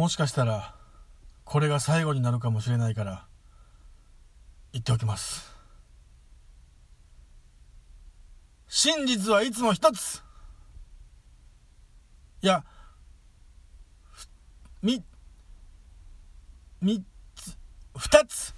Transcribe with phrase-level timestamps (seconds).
[0.00, 0.74] もしかしたら
[1.44, 3.26] これが最後になるかもしれないから
[4.72, 5.54] 言っておきます。
[8.66, 10.22] 真実はいつも一つ。
[12.40, 12.64] いや
[14.80, 15.04] み
[16.80, 17.04] 三
[17.34, 17.58] つ
[17.94, 18.54] 二つ。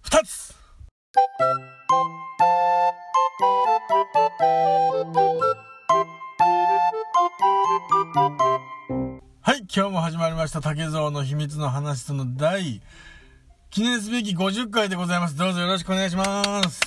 [0.00, 0.54] 二つ。
[9.74, 12.82] 今日も始まりました竹蔵の秘密の話その第
[13.70, 15.36] 記念すべき50回でございます。
[15.38, 16.82] どうぞよろしくお願いします。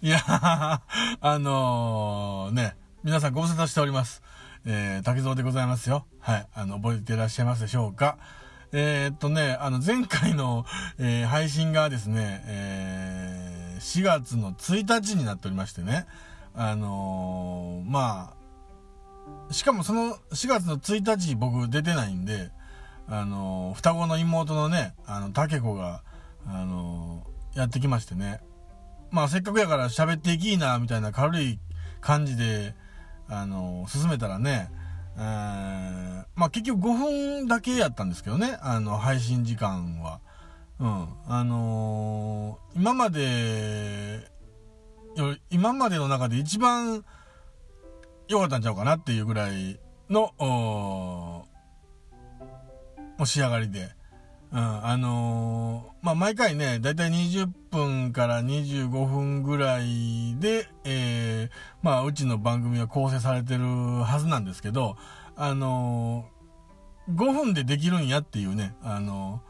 [0.00, 2.74] いやあのー、ね
[3.04, 4.22] 皆さんご無沙汰しております。
[4.64, 6.06] えー、竹蔵でございますよ。
[6.20, 8.16] はいあの覚えていらっしゃいますでしょうか。
[8.72, 10.64] えー、っとね、あの、前回の、
[10.98, 16.06] えー、配信がですね、えー、4月の1日になっておりましてね、
[16.54, 18.39] あのー、まあ、
[19.50, 22.50] しかもその4月の1日僕出てないんで、
[23.08, 26.02] あの、双子の妹のね、あの、竹子が、
[26.46, 28.40] あの、やってきましてね、
[29.10, 31.58] まあせっかくやから喋っていきいな、みたいな軽い
[32.00, 32.74] 感じで、
[33.28, 34.70] あの進めたらね、
[35.16, 36.92] えー、まあ結局5
[37.40, 40.20] 分だけやったんですけどね、あの、配信時間は。
[40.78, 41.08] うん。
[41.26, 44.30] あのー、今まで、
[45.50, 47.04] 今までの中で一番
[48.30, 50.32] 良かったんちゃうかなっていうぐらいの、
[53.18, 53.90] お仕上がりで。
[54.52, 61.50] うん、あのー、まあ、毎回ね、だいたい20分から25分ぐらいで、えー、
[61.82, 64.96] まあ、うちの番組は構成されてるはずなんですけど、
[65.36, 69.40] あのー、5分でできるんやっていうね、あの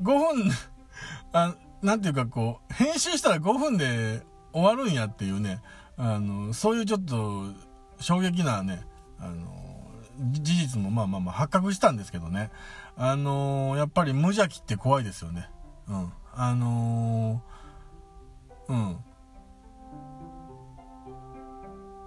[0.00, 0.50] ー、5分
[1.32, 4.22] あ、なんていうかこう、編集したら5分で
[4.52, 5.60] 終わるんやっていうね、
[5.96, 7.46] あの、そういうちょっと
[8.00, 8.84] 衝撃なね、
[9.18, 9.60] あの、
[10.32, 12.50] 事実もまあまあまあ発覚したんですけどね。
[12.96, 15.48] あのー、やっぱり無邪気って怖いですよね。
[15.88, 16.12] うん。
[16.32, 18.96] あのー、うん。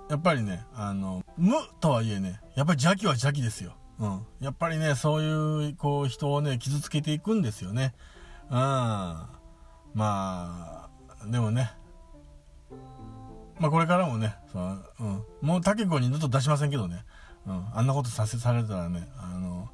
[0.09, 3.73] やっぱりね、あの、無とはいえね、やっぱり邪気は邪気ですよ。
[3.99, 4.25] うん。
[4.39, 7.93] やっぱりね、そういう、こう、人をね、傷つけていくんですよね。
[8.49, 8.57] うん。
[8.57, 9.27] ま
[9.95, 10.89] あ、
[11.27, 11.71] でもね、
[13.59, 15.23] まあこれからもね、そのうん。
[15.41, 17.03] もう竹子に二度と出しませんけどね。
[17.47, 17.65] うん。
[17.73, 19.69] あんなことさせ、されたらね、あの、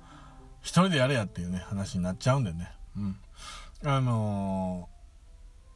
[0.62, 2.72] 一人でやれやっていうね、話になっちゃうんでね。
[2.98, 3.18] うん。
[3.86, 4.90] あの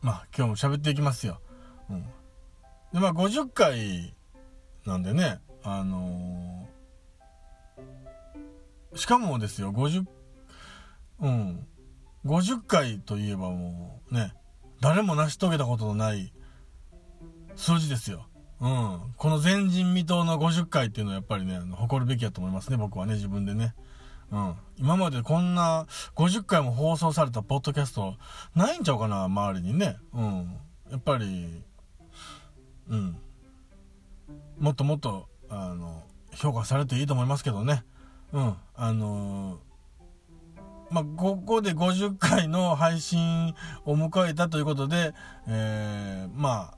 [0.04, 1.40] ー、まあ、今日も喋っていきますよ。
[1.90, 2.04] うん。
[2.92, 4.14] で、まあ、50回
[4.86, 10.06] なんでね、あのー、しかもですよ、50、
[11.22, 11.68] うん。
[12.26, 14.34] 50回といえばもう、ね、
[14.82, 16.34] 誰も成し遂げたことのない
[17.56, 18.28] 数字ですよ。
[18.62, 19.14] うん。
[19.18, 23.76] この前人未到の50回っていうのはやっぱりね、あの誇るべきだと思いますね、僕はね、自分でね。
[24.32, 24.56] うん。
[24.78, 28.16] 今までこんな50回も放送されたポッドキャスト
[28.56, 29.98] ないんちゃうかな、周りにね。
[30.14, 30.58] うん。
[30.92, 31.64] やっぱり、
[32.90, 33.18] うん。
[34.60, 36.04] もっともっと、あの、
[36.34, 37.84] 評価されていいと思いますけどね。
[38.32, 38.56] うん。
[38.76, 39.60] あの
[40.90, 43.56] まあ、ここで50回の配信
[43.86, 45.14] を迎えたということで、
[45.48, 46.78] えー、まあ、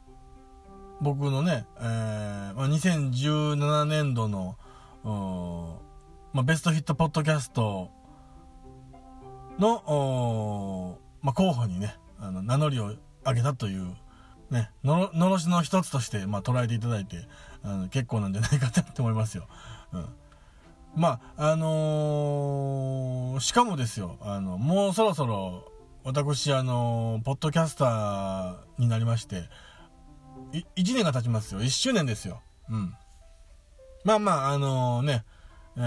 [1.02, 4.58] 僕のね、えー、まあ、2017年度の、
[6.34, 7.92] まあ、ベストヒットポッドキャスト
[9.60, 12.94] の、まあ、候補にね、あの、名乗りを
[13.26, 13.94] 上げたという、
[14.52, 17.28] ね、のろ、のろしの一つとして、まあ、捉えていただいて、
[17.64, 19.48] あの、結構なんじゃないかなと思いますよ。
[19.92, 20.06] うん。
[20.96, 25.72] まあ、あのー、しかもですよ、あの、もうそろそろ、
[26.06, 29.50] 私、あのー、ポッドキャスターになりまして、
[30.76, 31.62] 1年が経ちますよ。
[31.62, 32.42] 1周年ですよ。
[32.70, 32.96] うん。
[34.04, 35.26] まあまあ、あのー、ね、
[35.78, 35.84] えー、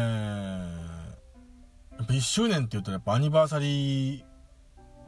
[1.98, 4.24] やっぱ1周年って言うとやっぱアニバーサリー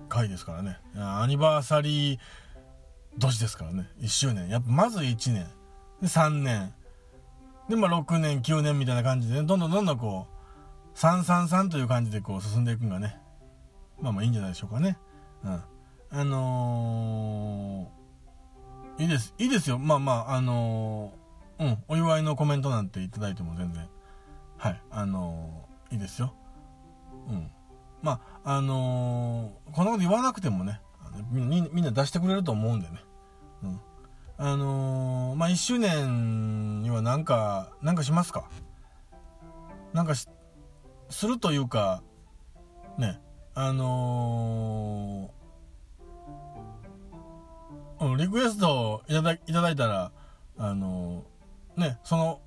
[0.09, 0.78] 回ですからね。
[0.97, 2.19] アニバーサリー
[3.19, 3.88] 年ですからね。
[4.00, 4.48] 1周年。
[4.48, 5.47] やっぱまず1年。
[6.00, 6.72] で、3年。
[7.69, 10.27] で、まあ6年、9年みたいな感じで、ね、どんどんどんどんこ
[10.95, 13.21] う、333という感じでこう進んでいくんがね。
[14.01, 14.98] まあまあいいんじゃないでしょうかね。
[15.45, 15.63] うん。
[16.13, 18.00] あのー、
[19.01, 19.35] いいです。
[19.39, 19.79] いいですよ。
[19.79, 21.79] まあまあ、あのー、うん。
[21.89, 23.89] お祝いのコメントなんていただいても全然。
[24.59, 26.35] はい、あのー、いいですよ。
[27.31, 27.51] うん。
[28.03, 30.83] まあ、あのー、こんなこと言わなくてもね、
[31.31, 33.03] みんな出してくれると思うんでね。
[33.63, 33.81] うん。
[34.37, 38.51] あの、まあ、1周年にはなんか、なんかしますか？
[39.95, 40.29] なんか、す
[41.27, 42.03] るというか、
[42.99, 43.19] ね、
[43.55, 50.13] あのー、リクエストをいただいただいたら、
[50.59, 52.41] あのー、ね、その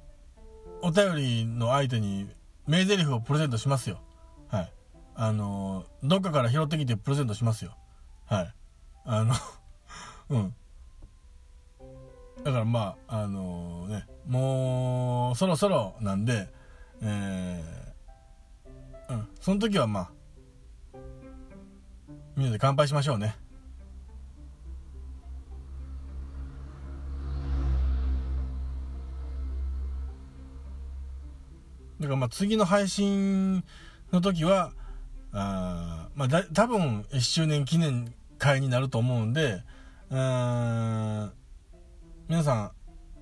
[0.82, 2.28] お便りの相手に
[2.68, 4.00] 名台詞をプレゼントしますよ。
[4.48, 4.74] はい。
[5.16, 7.78] あの、どっかから拾ってきてプレゼントしますよ。
[8.26, 8.54] はい。
[9.06, 9.34] あの
[10.30, 10.56] うん。
[12.44, 16.52] だからまあ、あのー、ね、もう、そろそろなんで、
[17.02, 20.12] えー、うん、その時はまあ、
[22.36, 23.36] みんなで乾杯しましょうね。
[32.04, 33.64] だからまあ次の配信
[34.12, 34.74] の時は、
[35.32, 39.64] あまあだ、多分1周年記念会になると思うんで、
[40.10, 41.32] うん、
[42.28, 42.72] 皆さん、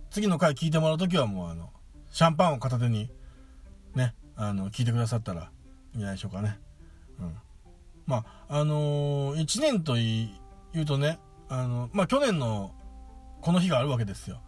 [0.10, 1.70] 次の回聞いてもらう時はもうあの、
[2.10, 3.12] シャンパンを片手に、
[3.94, 5.52] ね、あの、聞いてくださったら
[5.94, 6.60] いいんじゃないでしょうかね。
[7.20, 7.36] うん。
[8.08, 10.32] まあ、あのー、1年と言
[10.76, 11.20] うとね、
[11.50, 12.74] あの、まあ、去年の
[13.42, 14.42] この日があるわけですよ。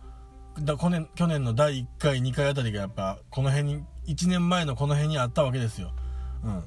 [0.59, 5.93] だ去年去年の第1回、2回あたりがやっぱ、この辺に、1年前のこの辺にあったわけですよ。
[6.43, 6.63] うん。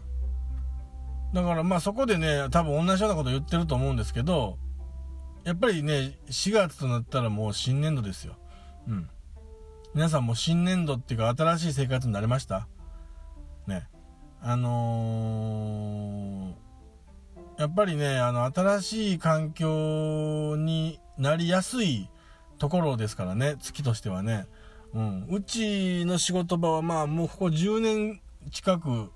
[1.34, 4.58] だからまあそこでね、多分同じようなこと言ってると思うんですけど、
[5.44, 8.34] やっぱりね、4月となったらもう新年度ですよ。
[8.88, 9.08] うん。
[9.94, 12.68] 皆さんも新年度っていうか新しい生活になりました？
[13.66, 13.88] ね。
[14.42, 22.08] あのー、やっぱりね、あの、新しい環境になりやすい
[22.58, 24.46] ところですからね、月としてはね。
[24.96, 25.26] うん。
[25.28, 28.20] うちの仕事場はまあもうここ10年
[28.50, 29.10] 近く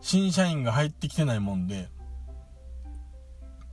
[0.00, 1.88] 新社員が入ってきてないもんで、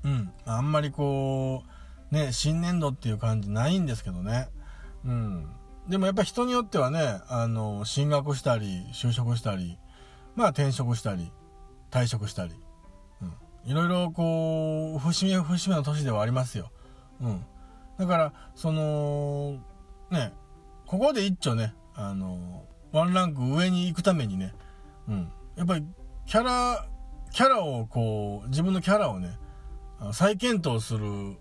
[0.04, 0.32] うん。
[0.46, 1.64] あんまりこ
[2.12, 4.48] う、ね、新年度っていう感じないんですけどね。
[5.06, 5.48] うん。
[5.88, 9.78] でもやっぱ人によってはね、あの、進学したり、就職したり、
[10.36, 11.32] まあ転職したり、
[11.92, 12.56] 退職したり、
[13.22, 13.72] うん。
[13.72, 16.72] いろいろこう、節目節目の年ではありますよ。
[17.22, 17.46] うん。
[18.00, 19.60] だから、その、
[20.10, 20.34] ね、
[20.90, 24.56] ここで一丁ね、あの、ワンランク上に行くためにね、
[25.08, 25.32] うん。
[25.56, 25.86] やっぱり、
[26.26, 26.88] キャラ、
[27.32, 29.38] キャラをこう、自分のキャラをね、
[30.14, 31.38] 再検討する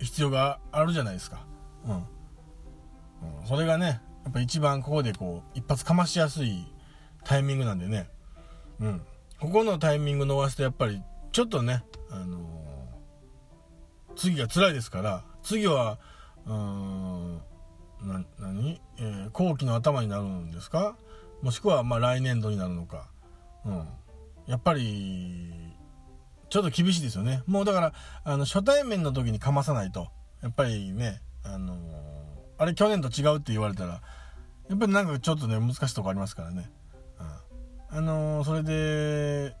[0.00, 1.46] 必要があるじゃないですか。
[1.86, 3.46] うん。
[3.46, 6.66] それがね、やっぱ一番ここでこう、一発かましやすい
[7.22, 8.10] タイミングなんでね。
[8.80, 9.02] うん。
[9.38, 11.00] ここのタイミング逃すとやっぱり、
[11.30, 16.00] ちょっとね、あのー、次が辛いですから、次は、
[16.44, 17.42] うーん、
[18.06, 18.80] な、何？
[18.98, 20.96] えー、後期の頭になるんですか？
[21.42, 23.10] もしくは、ま来年度になるのか。
[23.64, 23.88] うん。
[24.46, 25.52] やっぱり、
[26.50, 27.42] ちょっと厳しいですよね。
[27.46, 27.92] もうだから、
[28.24, 30.08] あの、初対面の時にかまさないと、
[30.42, 31.78] やっぱりね、あのー、
[32.58, 34.02] あれ去年と違うって言われたら、
[34.68, 36.70] やっぱりなんかちょっとね、難しいとこありますからね。
[37.90, 39.56] うん、あのー、それで、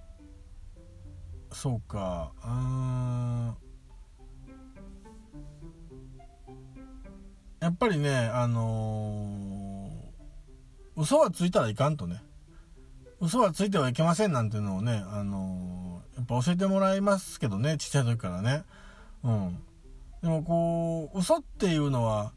[1.52, 3.56] そうか、うん、
[7.62, 12.20] やっぱりね、あのー、嘘はついたらいかんとね。
[13.20, 18.64] 嘘はついてはいけませんなんていうのをね、あのー、やっぱ教えてもらいますけどね、ちっちゃい時からね。
[19.22, 19.58] うん。
[20.22, 22.32] でもこう、嘘っていうのは、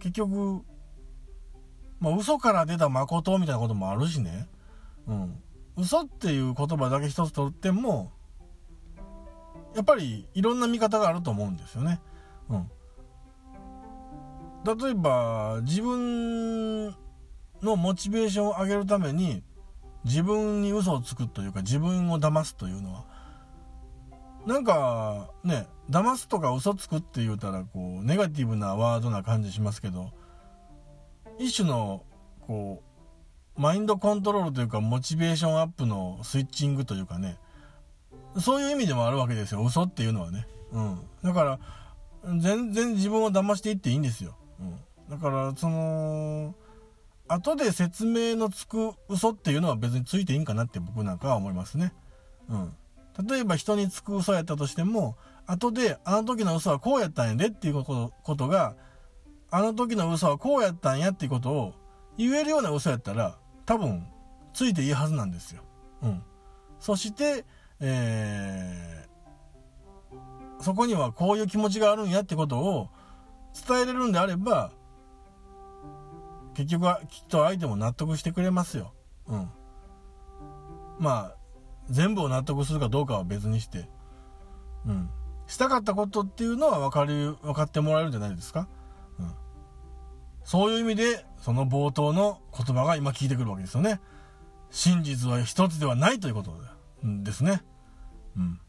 [0.00, 0.64] 結局、
[2.00, 4.48] まあ嘘から出た誠みたいなこともあるしね。
[5.06, 5.40] うん。
[5.76, 8.10] 嘘っていう言葉だけ一つとっても、
[9.76, 12.00] やっぱりいろんな見方があると思うんですよね。
[12.48, 12.70] うん。
[14.64, 16.88] 例えば、自分
[17.62, 19.42] のモチベーションを上げるために、
[20.04, 23.04] 自分に嘘をつくというか自分を騙すというのは
[24.46, 30.12] なんかね騙すとか嘘つくって言うたらこうネガティブなワードな感じしますけど
[31.38, 32.04] 一種の
[32.46, 32.82] こ
[33.56, 37.38] うマインドコントロールというかモチベーションアップのスイッチングというかね
[38.38, 39.64] そういう意味でもあるわけですよ。
[39.64, 40.46] 嘘っていうのはね。
[40.72, 41.00] うん。
[41.24, 41.58] だから
[42.40, 44.76] 全然自分を騙していっていいんですよ、うん、
[45.08, 46.54] だからその
[47.28, 51.92] 後で説明のつく嘘っていうのは別についていいんかなって僕なんかは思いますね。
[52.48, 52.74] うん。
[53.28, 58.74] 例えば人につく嘘やったとしても、後であの時の嘘はこうやったんやでっていうことが、
[59.50, 61.74] あの時の嘘はこうやったんやっていうことを
[62.16, 63.36] 言えるような嘘やったら、
[63.66, 64.06] 多分
[64.54, 65.62] ついていいはずなんですよ。
[66.02, 66.22] うん。
[66.80, 67.44] そして、
[67.80, 72.88] えー、そこにはこういう気持ちがあるんやってことを
[73.54, 74.72] 伝えれるんであれば、
[76.54, 78.92] 結局はきっと相手も納得してくれますよ。
[79.26, 79.50] うん。
[80.98, 81.36] まあ、
[81.88, 83.88] 全部を納得するかどうかは別にして、
[84.86, 85.10] うん。
[85.46, 88.68] したかったことっていうのは分かる、分かってもらえるんじゃないですか？
[89.18, 89.34] うん。
[90.44, 94.00] そういう意味で、その冒頭の言葉が今聞いてくるわけですよね。
[94.70, 96.52] 真実は一つではないということ
[97.02, 97.62] ですね。
[98.36, 98.60] うん。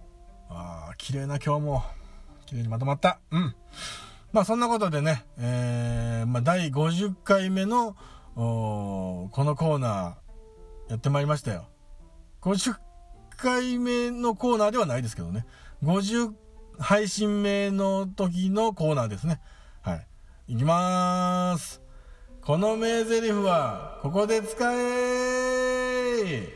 [0.50, 1.83] ああ、綺麗な今日も、
[2.45, 3.19] 綺麗にまとまった。
[3.31, 3.55] うん。
[4.31, 7.95] まあそんなことでね、えー、まあ第50回目の、
[8.36, 11.67] このコーナーやってまいりましたよ。
[12.41, 12.75] 50
[13.38, 15.45] 回目のコーナーではないですけどね。
[15.83, 16.31] 50
[16.77, 19.41] 配信目の時のコーナーですね。
[19.81, 20.07] はい。
[20.48, 21.81] いきまーす。
[22.41, 26.48] この名台詞は、ここで使え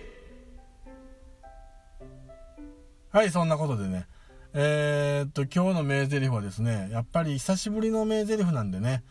[3.12, 4.08] はい、そんなことでね。
[4.56, 9.04] えー、っと、今日の名台詞はですね、やっぱり久しぶりの名台詞なんでね、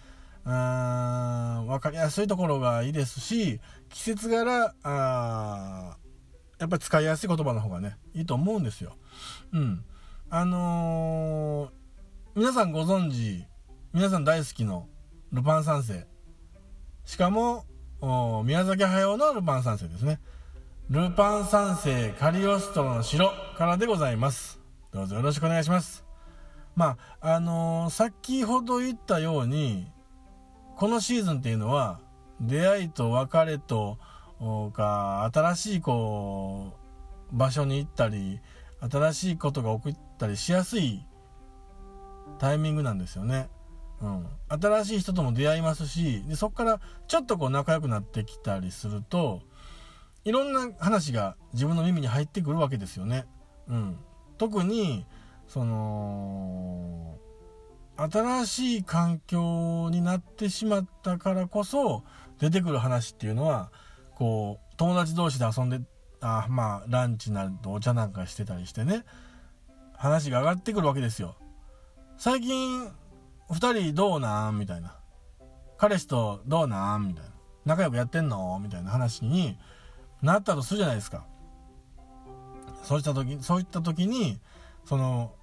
[0.45, 5.97] うーん、わかりやすいところがいいですし、季節柄、あ
[6.61, 8.97] やっぱり使いやすい言葉の方がね、いいと思うんですよ。
[9.53, 9.85] うん。
[10.31, 13.45] あのー、皆さんご存知、
[13.93, 14.87] 皆さん大好きの
[15.33, 16.07] ルパン三世。
[17.05, 17.65] しかも、
[18.45, 20.21] 宮崎駿のルパン三世ですね。
[20.89, 24.62] ルパン三世カリオストロの城からでございます。
[24.93, 26.05] どうぞよろしくお願いします。
[26.77, 29.91] まあ、あのー、先ほど言ったように、
[30.77, 32.01] このシーズンっていうのは、
[32.41, 33.99] 出会いと別れと、
[34.73, 36.73] か、新しいこ
[37.33, 38.41] う、場所に行ったり、
[38.81, 41.07] 新しいことが起こったりしやすい
[42.39, 43.49] タイミングなんですよね。
[44.03, 44.27] うん。
[44.49, 49.41] 新しい人とも出会いますし、で、そこからちょっとこう仲良くなってきたりすると、
[50.25, 53.25] いろんな話が自分の耳に入ってくるわけですよね。
[53.69, 53.97] うん。
[54.39, 55.07] 特に、
[55.47, 57.19] その、
[57.97, 62.05] 新しい環境になってしまったからこそ
[62.39, 63.71] 出てくる話っていうのは、
[64.15, 65.81] こう、友達同士で遊んで、
[66.21, 69.05] あまあ、ランチになるとお茶なんかしてたりしてね、
[69.95, 71.37] 話が上がってくるわけですよ。
[72.17, 72.91] 最近、
[73.51, 74.59] 二人どうなん？
[74.59, 74.97] みたいな。
[75.77, 77.09] 彼氏とどうなん？
[77.09, 77.31] みたいな。
[77.65, 78.59] 仲良くやってんの？
[78.61, 79.59] みたいな話に
[80.23, 81.27] なったとするじゃないですか。
[82.83, 84.39] そうした時、そういった時に、
[84.85, 85.35] その、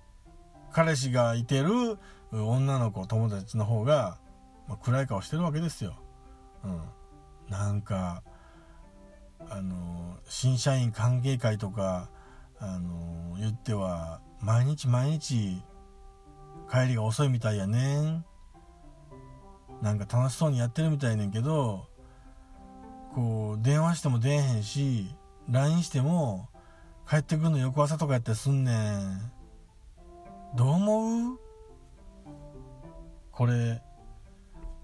[0.72, 1.98] 彼氏がいてる
[2.31, 4.17] 女の子、友達の方が、
[4.67, 5.96] まあ、暗い顔してるわけですよ。
[6.63, 6.81] うん。
[7.50, 8.24] なんか、
[9.50, 12.10] あの、新社員歓迎会とか、
[12.60, 15.62] あの、言っては、毎日毎日、
[16.69, 18.25] 帰りが遅いみたいやねん。
[19.81, 21.88] なんか楽しそうにやってるみたいねんけど、
[23.15, 25.15] こう、電話しても出えへんし、
[25.50, 26.49] LINE しても、
[27.10, 29.32] 帰ってくるの翌朝とかやったりすんねん。
[30.56, 31.39] どう思う？
[33.32, 33.82] これ、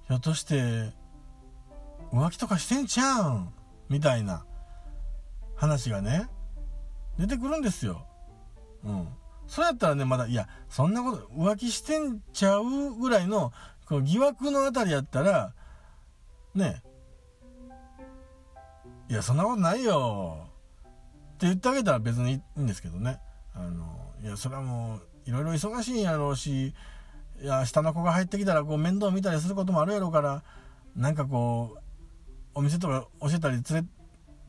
[0.08, 0.91] ひょっとして、
[2.12, 3.53] 浮気とかしてんちゃうん？
[3.89, 4.44] みたいな
[5.55, 6.27] 話がね、
[7.20, 8.08] 出てくるんですよ。
[8.84, 9.08] うん。
[9.46, 13.53] それやったらね、まだ、いや、そんなこと、浮気してんちゃうぐらいの、
[13.88, 15.53] この疑惑のあたりやったら、
[16.55, 16.82] ね、
[19.10, 20.48] いや、そんなことないよ。
[21.36, 23.20] って言ってあげたら別にいいんですけどね。
[23.54, 26.74] あの、いや、それはもう、いろいろ忙しいんやろうし、
[27.42, 30.44] いや、下の子が入ってきたら、こう、面倒見たりすることもあるやろうから、
[30.96, 31.80] なんかこう、
[32.56, 33.88] お店とか教えたり、連れ、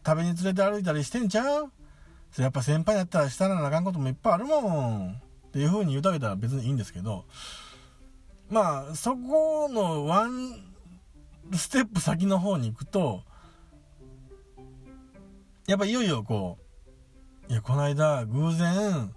[0.06, 1.72] 食べに連れて歩いたりしてんちゃう？
[2.30, 5.20] それやっぱ先輩やったらしたらなあかんこともいっぱいあるもん。
[5.48, 7.24] っていう風に言うとあげたら別にいいんですけど、
[8.48, 10.54] まあ、そこのワン
[11.54, 13.22] ステップ先の方に行くと、
[15.66, 16.65] やっぱいよいよこう、
[17.48, 19.14] いや、この間、偶然、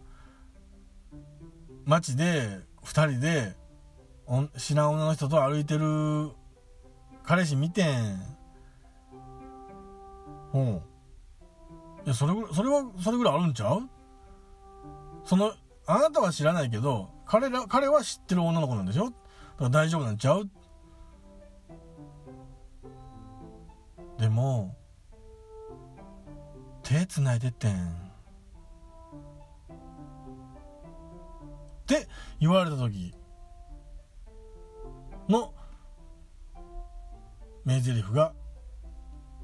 [1.86, 3.56] 街で、二人で、
[4.58, 6.30] 知らん女の人と歩いてる
[7.24, 8.38] 彼氏見てん。
[10.54, 10.68] うん。
[10.68, 10.82] い
[12.06, 13.90] や、それぐらい、それは、それぐらいあるんちゃう？
[15.26, 15.52] その、
[15.88, 19.06] あなたは知らないけど、彼ら、彼は知ってる女の子なんでしょ？
[19.06, 19.16] だか
[19.60, 20.48] ら大丈夫なんちゃう？
[24.20, 24.76] でも、
[26.84, 28.09] 手繋いでってん。
[31.96, 32.08] って
[32.40, 33.16] 言われた時
[35.28, 35.54] の
[37.66, 38.34] 名台詞が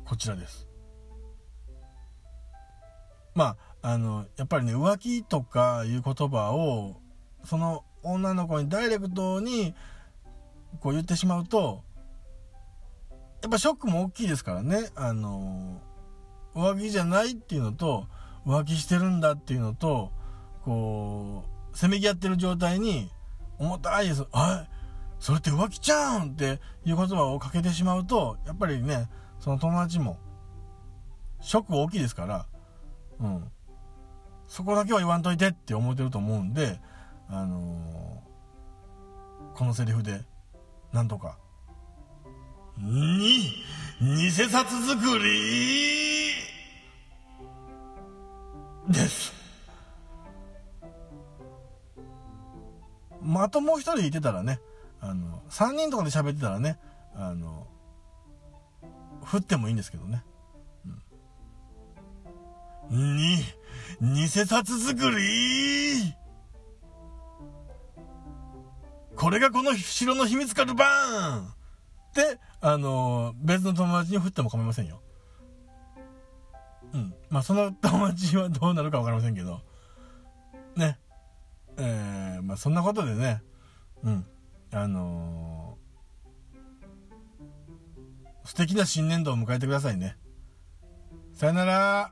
[0.06, 0.68] こちらです。
[3.34, 7.02] まあ、あの、やっぱりね、浮気とかいう言葉を、
[7.44, 9.74] その女の子にダイレクトに、
[10.80, 11.84] こう言ってしまうと、
[13.42, 14.90] やっぱショックも大きいですからね。
[14.96, 15.82] あの、
[16.54, 18.08] 浮気じゃないっていうのと、
[18.46, 20.12] 浮気してるんだっていうのと、
[20.64, 23.12] こう、せめぎ合ってる状態に、
[23.60, 24.26] 重たいです。
[24.32, 24.66] あ
[25.20, 30.18] それって浮気ちゃうんっていう言葉をかけてしまうと、やっぱりね、その友達も、
[31.42, 32.46] ショック大きいですから、
[33.20, 33.52] うん。
[34.48, 36.80] そこだけは言わんといてって思ってると思うんで、
[37.30, 40.22] あのー、このセリフで、
[40.94, 41.38] なんとか、
[42.78, 43.54] に、
[44.02, 46.05] 偽札作り
[53.56, 54.60] ともう一人いてたらね、
[55.00, 56.78] あの、三人とかで喋ってたらね、
[57.16, 57.68] あの、
[59.24, 60.24] 振ってもいいんですけどね。
[62.90, 63.38] に、
[64.02, 66.14] 偽札作り
[69.16, 71.52] これがこの城の秘密カルバーンっ
[72.14, 75.02] て、あの、別の友達に振っても構いませんよ。
[76.94, 77.16] うん。
[77.30, 79.62] まあ、その友達はどうなるかわかりませんけど、
[80.76, 81.00] ね。
[81.78, 83.42] えー、まあ、そんなことでね、
[84.04, 84.26] うん。
[84.72, 90.18] あのー、素敵な新年度を迎えてくださいね。
[91.34, 92.12] さよなら。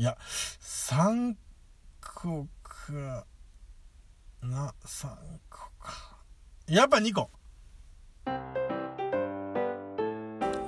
[0.00, 0.16] いや、
[0.60, 1.34] 3
[2.00, 3.26] 個か、
[4.42, 5.08] な、3
[5.50, 6.16] 個か。
[6.66, 7.30] やっぱ2個。